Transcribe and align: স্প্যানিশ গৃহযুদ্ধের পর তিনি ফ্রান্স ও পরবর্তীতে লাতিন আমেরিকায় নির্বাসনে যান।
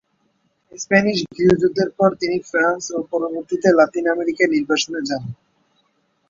স্প্যানিশ 0.79 1.17
গৃহযুদ্ধের 1.31 1.89
পর 1.97 2.09
তিনি 2.21 2.37
ফ্রান্স 2.49 2.83
ও 2.91 3.09
পরবর্তীতে 3.11 3.67
লাতিন 3.79 4.05
আমেরিকায় 4.07 4.53
নির্বাসনে 4.55 5.01
যান। 5.07 5.23